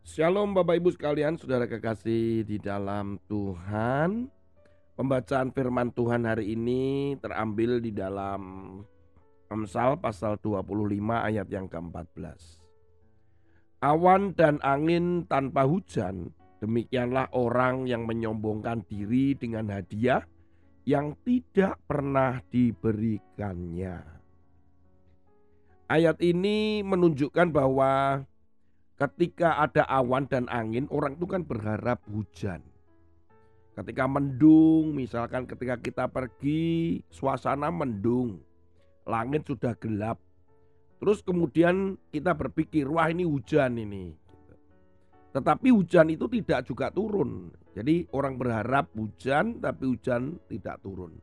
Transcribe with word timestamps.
Shalom 0.00 0.56
Bapak 0.56 0.80
Ibu 0.80 0.96
sekalian, 0.96 1.36
saudara 1.36 1.68
kekasih 1.68 2.48
di 2.48 2.56
dalam 2.56 3.20
Tuhan. 3.28 4.32
Pembacaan 4.96 5.52
firman 5.52 5.92
Tuhan 5.92 6.24
hari 6.24 6.56
ini 6.56 7.14
terambil 7.20 7.84
di 7.84 7.92
dalam 7.92 8.40
Amsal 9.52 10.00
pasal 10.00 10.40
25 10.40 10.64
ayat 11.04 11.44
yang 11.52 11.68
ke-14. 11.68 12.16
Awan 13.84 14.32
dan 14.32 14.56
angin 14.64 15.28
tanpa 15.28 15.68
hujan, 15.68 16.32
demikianlah 16.64 17.28
orang 17.36 17.84
yang 17.84 18.08
menyombongkan 18.08 18.88
diri 18.88 19.36
dengan 19.36 19.68
hadiah 19.68 20.24
yang 20.88 21.12
tidak 21.28 21.76
pernah 21.84 22.40
diberikannya. 22.48 24.00
Ayat 25.92 26.16
ini 26.24 26.80
menunjukkan 26.86 27.52
bahwa 27.52 28.24
ketika 29.00 29.56
ada 29.64 29.88
awan 29.88 30.28
dan 30.28 30.44
angin, 30.52 30.84
orang 30.92 31.16
itu 31.16 31.24
kan 31.24 31.40
berharap 31.40 32.04
hujan. 32.12 32.60
Ketika 33.72 34.04
mendung, 34.04 34.92
misalkan 34.92 35.48
ketika 35.48 35.80
kita 35.80 36.04
pergi, 36.12 37.00
suasana 37.08 37.72
mendung, 37.72 38.44
langit 39.08 39.48
sudah 39.48 39.72
gelap. 39.80 40.20
Terus 41.00 41.24
kemudian 41.24 41.96
kita 42.12 42.36
berpikir, 42.36 42.84
wah 42.92 43.08
ini 43.08 43.24
hujan 43.24 43.80
ini. 43.80 44.12
Tetapi 45.32 45.72
hujan 45.72 46.12
itu 46.12 46.28
tidak 46.28 46.68
juga 46.68 46.92
turun. 46.92 47.48
Jadi 47.72 48.04
orang 48.12 48.36
berharap 48.36 48.92
hujan, 48.92 49.64
tapi 49.64 49.96
hujan 49.96 50.36
tidak 50.52 50.76
turun. 50.84 51.16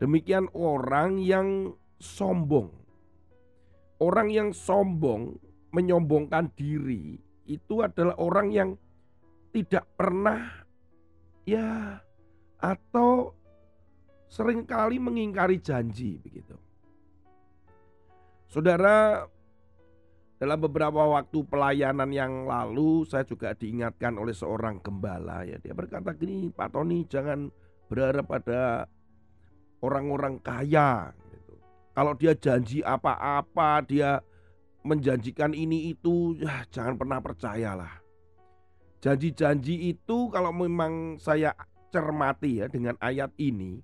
Demikian 0.00 0.48
orang 0.56 1.20
yang 1.20 1.76
sombong. 2.00 2.72
Orang 4.00 4.32
yang 4.32 4.56
sombong 4.56 5.36
menyombongkan 5.74 6.54
diri 6.54 7.18
itu 7.50 7.82
adalah 7.82 8.14
orang 8.22 8.48
yang 8.54 8.70
tidak 9.50 9.84
pernah 9.98 10.64
ya 11.44 11.98
atau 12.62 13.34
sering 14.30 14.64
kali 14.64 15.02
mengingkari 15.02 15.60
janji 15.60 16.16
begitu. 16.22 16.56
Saudara, 18.48 19.26
dalam 20.38 20.58
beberapa 20.58 21.06
waktu 21.06 21.42
pelayanan 21.46 22.10
yang 22.10 22.46
lalu 22.46 23.06
saya 23.06 23.26
juga 23.26 23.54
diingatkan 23.54 24.14
oleh 24.18 24.34
seorang 24.34 24.78
gembala 24.82 25.42
ya. 25.46 25.58
Dia 25.58 25.74
berkata 25.74 26.14
gini, 26.14 26.50
Pak 26.50 26.74
Tony 26.74 27.06
jangan 27.06 27.50
berharap 27.86 28.26
pada 28.26 28.90
orang-orang 29.82 30.40
kaya 30.42 31.14
gitu. 31.30 31.54
Kalau 31.94 32.12
dia 32.18 32.32
janji 32.34 32.82
apa-apa, 32.82 33.86
dia 33.86 34.18
menjanjikan 34.84 35.56
ini 35.56 35.90
itu 35.96 36.36
ya 36.38 36.62
jangan 36.68 37.00
pernah 37.00 37.18
percayalah. 37.18 37.94
Janji-janji 39.00 39.92
itu 39.92 40.28
kalau 40.32 40.52
memang 40.52 41.20
saya 41.20 41.52
cermati 41.92 42.64
ya 42.64 42.66
dengan 42.68 42.96
ayat 43.00 43.32
ini 43.36 43.80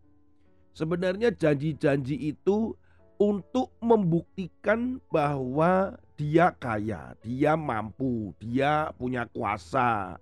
sebenarnya 0.72 1.32
janji-janji 1.34 2.16
itu 2.32 2.72
untuk 3.20 3.76
membuktikan 3.84 4.96
bahwa 5.12 6.00
dia 6.16 6.52
kaya, 6.56 7.12
dia 7.20 7.52
mampu, 7.52 8.32
dia 8.40 8.88
punya 8.96 9.28
kuasa. 9.28 10.16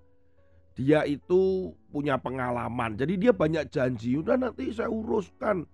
Dia 0.79 1.03
itu 1.07 1.75
punya 1.91 2.15
pengalaman. 2.19 2.95
Jadi 2.95 3.19
dia 3.19 3.35
banyak 3.35 3.67
janji. 3.67 4.15
Udah 4.15 4.39
nanti 4.39 4.71
saya 4.71 4.87
uruskan. 4.87 5.67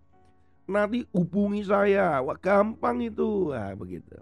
Nanti 0.64 1.04
hubungi 1.12 1.60
saya. 1.60 2.24
Wah, 2.24 2.40
gampang 2.40 3.04
itu. 3.04 3.52
Nah, 3.52 3.76
begitu. 3.76 4.16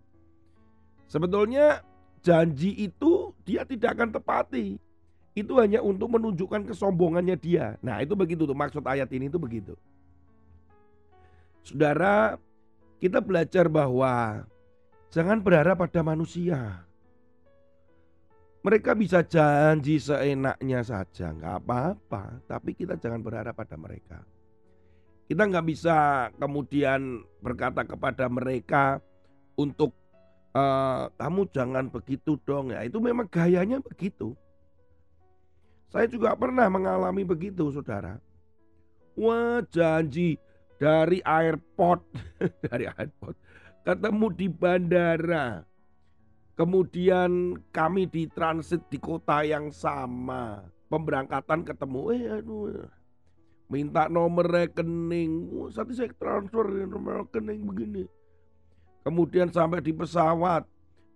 Sebetulnya 1.13 1.85
janji 2.25 2.73
itu 2.89 3.37
dia 3.45 3.69
tidak 3.69 4.01
akan 4.01 4.17
tepati. 4.17 4.81
Itu 5.37 5.61
hanya 5.61 5.85
untuk 5.85 6.09
menunjukkan 6.09 6.73
kesombongannya 6.73 7.37
dia. 7.37 7.77
Nah 7.85 8.01
itu 8.01 8.17
begitu 8.17 8.49
tuh 8.49 8.57
maksud 8.57 8.81
ayat 8.89 9.13
ini 9.13 9.29
itu 9.29 9.37
begitu. 9.37 9.77
Saudara 11.61 12.41
kita 12.97 13.21
belajar 13.21 13.69
bahwa 13.69 14.49
jangan 15.13 15.45
berharap 15.45 15.85
pada 15.85 16.01
manusia. 16.01 16.81
Mereka 18.65 18.95
bisa 18.97 19.27
janji 19.27 19.99
seenaknya 19.99 20.81
saja, 20.87 21.35
nggak 21.35 21.55
apa-apa. 21.61 22.41
Tapi 22.49 22.73
kita 22.73 22.97
jangan 22.97 23.21
berharap 23.21 23.53
pada 23.53 23.77
mereka. 23.77 24.25
Kita 25.29 25.45
nggak 25.45 25.67
bisa 25.67 26.31
kemudian 26.41 27.21
berkata 27.43 27.85
kepada 27.85 28.31
mereka 28.31 29.03
untuk 29.59 30.02
uh, 30.57 31.09
kamu 31.17 31.49
jangan 31.53 31.89
begitu 31.89 32.39
dong 32.45 32.73
ya. 32.73 32.85
Itu 32.85 33.01
memang 33.01 33.29
gayanya 33.29 33.81
begitu. 33.81 34.37
Saya 35.93 36.09
juga 36.09 36.33
pernah 36.33 36.73
mengalami 36.73 37.21
begitu, 37.21 37.69
saudara. 37.69 38.17
Wah, 39.13 39.61
janji 39.69 40.41
dari 40.81 41.21
airport, 41.21 42.01
dari 42.65 42.89
airport, 42.89 43.37
ketemu 43.85 44.27
di 44.33 44.47
bandara. 44.49 45.61
Kemudian 46.57 47.61
kami 47.69 48.09
di 48.09 48.25
transit 48.29 48.81
di 48.89 48.97
kota 48.97 49.45
yang 49.45 49.69
sama. 49.69 50.65
Pemberangkatan 50.89 51.65
ketemu, 51.65 52.01
eh 52.13 52.25
aduh, 52.41 52.89
minta 53.69 54.09
nomor 54.09 54.49
rekening. 54.49 55.49
Saat 55.73 55.93
saya 55.93 56.13
transfer 56.17 56.89
nomor 56.89 57.25
rekening 57.29 57.69
begini. 57.69 58.05
Kemudian 59.03 59.51
sampai 59.51 59.83
di 59.83 59.91
pesawat. 59.95 60.67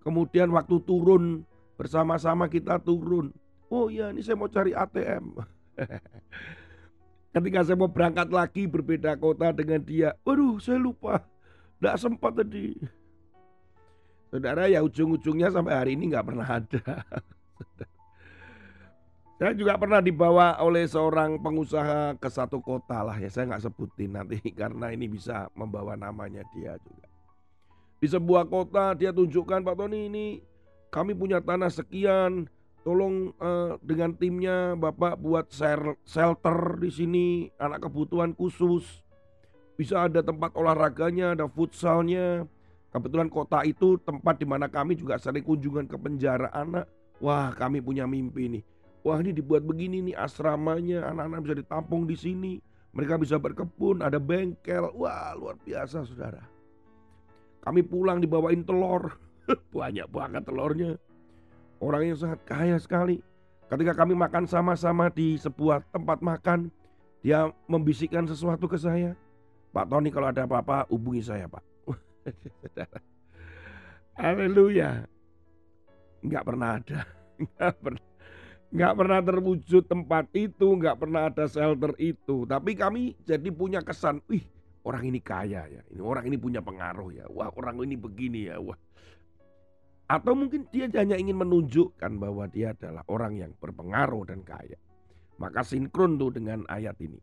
Kemudian 0.03 0.51
waktu 0.55 0.79
turun 0.87 1.43
bersama-sama 1.75 2.47
kita 2.47 2.79
turun. 2.79 3.35
Oh 3.67 3.91
iya 3.91 4.15
ini 4.15 4.23
saya 4.23 4.39
mau 4.39 4.51
cari 4.51 4.71
ATM. 4.75 5.35
Ketika 7.35 7.67
saya 7.67 7.77
mau 7.79 7.91
berangkat 7.91 8.31
lagi 8.31 8.67
berbeda 8.71 9.19
kota 9.19 9.51
dengan 9.51 9.83
dia. 9.83 10.15
Waduh 10.23 10.59
saya 10.63 10.79
lupa. 10.79 11.23
Tidak 11.79 11.97
sempat 11.99 12.39
tadi. 12.39 12.73
Saudara 14.31 14.67
ya 14.67 14.83
ujung-ujungnya 14.83 15.53
sampai 15.55 15.75
hari 15.75 15.91
ini 15.95 16.11
nggak 16.11 16.27
pernah 16.27 16.49
ada. 16.49 16.83
Saya 19.37 19.53
juga 19.53 19.77
pernah 19.77 20.01
dibawa 20.01 20.57
oleh 20.65 20.89
seorang 20.89 21.37
pengusaha 21.37 22.17
ke 22.17 22.29
satu 22.33 22.57
kota 22.65 23.05
lah 23.05 23.21
ya 23.21 23.29
saya 23.29 23.53
nggak 23.53 23.69
sebutin 23.69 24.17
nanti 24.17 24.41
karena 24.61 24.89
ini 24.97 25.13
bisa 25.13 25.53
membawa 25.53 25.93
namanya 25.93 26.41
dia 26.57 26.81
juga. 26.81 27.06
Di 27.97 28.07
sebuah 28.13 28.45
kota 28.49 28.93
dia 28.93 29.09
tunjukkan 29.09 29.65
Pak 29.65 29.75
Tony 29.81 30.13
ini 30.13 30.27
kami 30.93 31.17
punya 31.17 31.41
tanah 31.41 31.73
sekian, 31.73 32.49
tolong 32.85 33.35
uh, 33.41 33.77
dengan 33.83 34.15
timnya 34.15 34.77
Bapak 34.77 35.19
buat 35.21 35.49
shelter 36.05 36.59
di 36.81 36.91
sini, 36.93 37.27
anak 37.61 37.89
kebutuhan 37.89 38.37
khusus. 38.37 39.05
Bisa 39.77 40.09
ada 40.09 40.25
tempat 40.25 40.57
olahraganya, 40.57 41.37
ada 41.37 41.45
futsalnya. 41.49 42.49
Kebetulan 42.89 43.29
kota 43.29 43.61
itu 43.61 44.01
tempat 44.01 44.41
di 44.41 44.49
mana 44.49 44.73
kami 44.73 44.97
juga 44.97 45.21
sering 45.21 45.45
kunjungan 45.45 45.85
ke 45.85 46.01
penjara 46.01 46.49
anak. 46.57 46.89
Wah, 47.21 47.53
kami 47.53 47.85
punya 47.85 48.09
mimpi 48.09 48.49
nih. 48.49 48.65
Wah, 49.05 49.21
ini 49.21 49.37
dibuat 49.37 49.69
begini 49.69 50.01
nih 50.01 50.17
asramanya, 50.17 51.13
anak-anak 51.13 51.41
bisa 51.45 51.57
ditampung 51.61 52.09
di 52.09 52.17
sini. 52.17 52.57
Mereka 52.97 53.21
bisa 53.21 53.37
berkebun, 53.37 54.01
ada 54.01 54.17
bengkel. 54.17 54.89
Wah, 54.97 55.37
luar 55.37 55.61
biasa, 55.61 56.09
Saudara. 56.09 56.56
Kami 57.67 57.83
pulang 57.83 58.23
dibawain 58.23 58.63
telur. 58.63 59.19
Banyak 59.75 60.07
banget 60.15 60.47
telurnya. 60.47 60.95
Orang 61.83 62.07
yang 62.07 62.15
sangat 62.15 62.41
kaya 62.47 62.79
sekali. 62.79 63.19
Ketika 63.67 63.99
kami 63.99 64.15
makan 64.15 64.47
sama-sama 64.47 65.11
di 65.11 65.35
sebuah 65.35 65.83
tempat 65.91 66.23
makan, 66.23 66.71
dia 67.27 67.51
membisikkan 67.67 68.23
sesuatu 68.23 68.71
ke 68.71 68.79
saya. 68.79 69.19
Pak 69.75 69.91
Tony 69.91 70.15
kalau 70.15 70.31
ada 70.31 70.47
apa-apa 70.47 70.87
hubungi 70.87 71.27
saya 71.27 71.51
Pak. 71.51 71.65
Haleluya. 74.23 75.03
Enggak 76.23 76.47
pernah 76.47 76.69
ada. 76.79 76.99
Enggak 77.43 77.75
pernah. 77.83 78.05
Nggak 78.67 78.95
pernah 78.99 79.21
terwujud 79.23 79.83
tempat 79.87 80.27
itu, 80.35 80.67
nggak 80.67 80.99
pernah 80.99 81.31
ada 81.31 81.45
shelter 81.47 81.95
itu. 81.99 82.47
Tapi 82.47 82.75
kami 82.75 83.15
jadi 83.23 83.47
punya 83.51 83.79
kesan, 83.83 84.23
wih 84.27 84.43
orang 84.87 85.03
ini 85.11 85.19
kaya 85.19 85.67
ya, 85.67 85.83
ini 85.91 85.99
orang 85.99 86.31
ini 86.31 86.39
punya 86.39 86.63
pengaruh 86.63 87.11
ya, 87.11 87.27
wah 87.27 87.51
orang 87.59 87.83
ini 87.83 87.99
begini 87.99 88.47
ya, 88.47 88.63
wah. 88.63 88.79
Atau 90.07 90.39
mungkin 90.39 90.71
dia 90.71 90.87
hanya 90.95 91.19
ingin 91.19 91.35
menunjukkan 91.35 92.23
bahwa 92.23 92.47
dia 92.47 92.71
adalah 92.71 93.03
orang 93.11 93.43
yang 93.43 93.51
berpengaruh 93.59 94.31
dan 94.31 94.47
kaya. 94.47 94.79
Maka 95.43 95.67
sinkron 95.67 96.15
tuh 96.15 96.31
dengan 96.31 96.63
ayat 96.71 96.95
ini. 97.03 97.19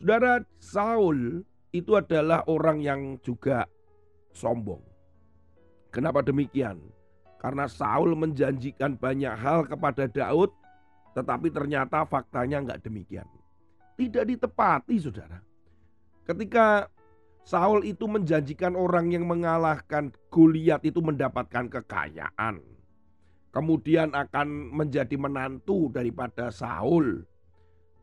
Saudara 0.00 0.40
Saul 0.56 1.44
itu 1.76 1.92
adalah 2.00 2.48
orang 2.48 2.80
yang 2.80 3.00
juga 3.20 3.68
sombong. 4.32 4.80
Kenapa 5.92 6.24
demikian? 6.24 6.80
Karena 7.38 7.68
Saul 7.68 8.16
menjanjikan 8.16 8.96
banyak 8.96 9.36
hal 9.36 9.68
kepada 9.68 10.08
Daud, 10.08 10.48
tetapi 11.12 11.52
ternyata 11.52 12.08
faktanya 12.08 12.64
nggak 12.64 12.80
demikian. 12.88 13.28
Tidak 13.94 14.24
ditepati, 14.26 14.96
saudara. 14.96 15.38
Ketika 16.24 16.88
Saul 17.44 17.84
itu 17.84 18.08
menjanjikan 18.08 18.72
orang 18.72 19.12
yang 19.12 19.28
mengalahkan 19.28 20.08
Goliat 20.32 20.80
itu 20.88 21.04
mendapatkan 21.04 21.68
kekayaan. 21.68 22.64
kemudian 23.54 24.10
akan 24.10 24.74
menjadi 24.74 25.14
menantu 25.14 25.86
daripada 25.86 26.50
Saul, 26.50 27.22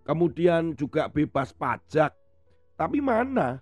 kemudian 0.07 0.71
juga 0.79 1.11
bebas 1.11 1.51
pajak. 1.51 2.15
Tapi 2.79 3.03
mana? 3.03 3.59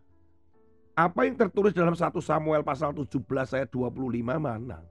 Apa 0.93 1.25
yang 1.25 1.33
tertulis 1.33 1.73
dalam 1.73 1.97
1 1.97 2.13
Samuel 2.21 2.61
pasal 2.61 2.93
17 2.93 3.57
ayat 3.57 3.73
25 3.73 4.37
mana? 4.37 4.85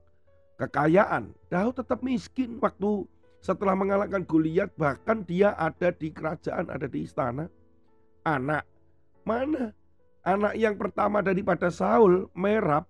Kekayaan. 0.59 1.31
Daud 1.47 1.79
tetap 1.79 2.03
miskin 2.03 2.59
waktu 2.59 3.07
setelah 3.39 3.79
mengalahkan 3.79 4.27
Goliat 4.27 4.75
bahkan 4.75 5.23
dia 5.23 5.55
ada 5.55 5.95
di 5.95 6.11
kerajaan, 6.11 6.67
ada 6.67 6.91
di 6.91 7.07
istana. 7.07 7.47
Anak 8.27 8.67
mana? 9.29 9.77
Anak 10.25 10.57
yang 10.57 10.81
pertama 10.81 11.21
daripada 11.21 11.69
Saul, 11.69 12.33
Merab, 12.33 12.89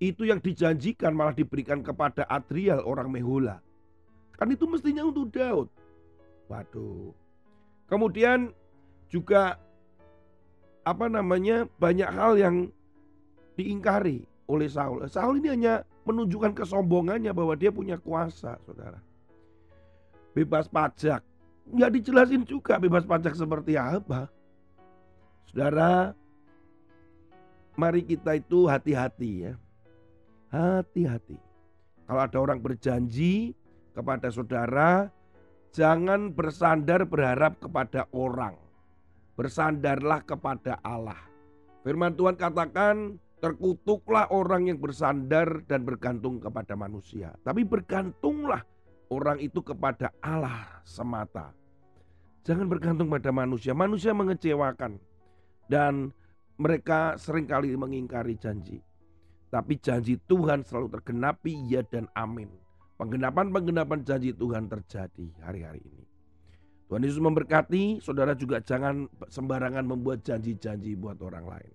itu 0.00 0.28
yang 0.28 0.40
dijanjikan 0.40 1.12
malah 1.12 1.36
diberikan 1.36 1.80
kepada 1.84 2.24
Adriel 2.28 2.80
orang 2.84 3.12
Mehola. 3.12 3.60
Kan 4.36 4.52
itu 4.52 4.68
mestinya 4.68 5.04
untuk 5.04 5.32
Daud. 5.32 5.68
Waduh. 6.48 7.12
Kemudian 7.88 8.52
juga 9.08 9.56
apa 10.84 11.06
namanya 11.08 11.64
banyak 11.80 12.10
hal 12.12 12.36
yang 12.36 12.56
diingkari 13.56 14.28
oleh 14.46 14.68
Saul. 14.68 15.02
Saul 15.08 15.40
ini 15.40 15.48
hanya 15.50 15.82
menunjukkan 16.06 16.54
kesombongannya 16.54 17.32
bahwa 17.34 17.58
dia 17.58 17.72
punya 17.72 17.98
kuasa, 17.98 18.60
saudara. 18.62 19.00
Bebas 20.36 20.68
pajak, 20.68 21.24
nggak 21.72 21.90
dijelasin 21.96 22.44
juga 22.44 22.76
bebas 22.76 23.08
pajak 23.08 23.32
seperti 23.32 23.74
apa. 23.74 24.28
Saudara, 25.46 26.12
mari 27.78 28.02
kita 28.02 28.36
itu 28.36 28.66
hati-hati 28.66 29.30
ya. 29.50 29.54
Hati-hati. 30.50 31.38
Kalau 32.06 32.20
ada 32.22 32.38
orang 32.38 32.62
berjanji 32.62 33.54
kepada 33.94 34.30
saudara, 34.30 35.10
jangan 35.74 36.30
bersandar 36.30 37.02
berharap 37.06 37.58
kepada 37.58 38.06
orang. 38.14 38.54
Bersandarlah 39.36 40.24
kepada 40.24 40.80
Allah. 40.80 41.18
Firman 41.84 42.16
Tuhan 42.16 42.38
katakan, 42.40 43.20
terkutuklah 43.42 44.26
orang 44.32 44.72
yang 44.72 44.78
bersandar 44.80 45.60
dan 45.68 45.84
bergantung 45.84 46.40
kepada 46.40 46.72
manusia. 46.72 47.36
Tapi 47.44 47.62
bergantunglah 47.62 48.64
orang 49.12 49.38
itu 49.38 49.60
kepada 49.60 50.10
Allah 50.24 50.82
semata. 50.82 51.52
Jangan 52.46 52.66
bergantung 52.70 53.10
pada 53.10 53.34
manusia. 53.34 53.74
Manusia 53.74 54.14
mengecewakan. 54.14 55.02
Dan 55.66 56.14
mereka 56.56 57.18
sering 57.20 57.44
kali 57.44 57.74
mengingkari 57.76 58.38
janji. 58.38 58.80
Tapi 59.50 59.78
janji 59.78 60.18
Tuhan 60.26 60.66
selalu 60.66 60.98
tergenapi 60.98 61.54
ya 61.70 61.82
dan 61.86 62.10
amin. 62.16 62.50
Penggenapan-penggenapan 62.96 64.02
janji 64.02 64.32
Tuhan 64.32 64.72
terjadi 64.72 65.26
hari-hari 65.44 65.84
ini. 65.84 66.04
Tuhan 66.86 67.02
Yesus 67.02 67.18
memberkati, 67.18 67.98
saudara 67.98 68.38
juga 68.38 68.62
jangan 68.62 69.10
sembarangan 69.26 69.82
membuat 69.82 70.22
janji-janji 70.22 70.94
buat 70.94 71.18
orang 71.18 71.44
lain. 71.44 71.72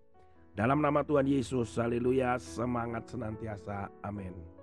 Dalam 0.55 0.79
nama 0.79 1.03
Tuhan 1.03 1.27
Yesus, 1.27 1.75
haleluya, 1.75 2.39
semangat 2.39 3.11
senantiasa, 3.11 3.91
amin. 4.03 4.60